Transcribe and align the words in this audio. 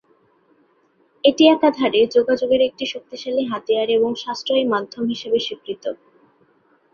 এটি 1.23 1.43
একাধারে 1.47 1.99
যোগাযোগের 2.15 2.61
একটি 2.61 2.85
শক্তিশালী 2.85 3.43
হাতিয়ার 3.45 3.87
এবং 3.89 4.11
সাশ্রয়ী 4.15 4.65
মাধ্যম 4.65 5.03
হিসেবে 5.07 5.37
স্বীকৃত। 5.39 5.83